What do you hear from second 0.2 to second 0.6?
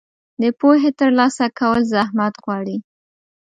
د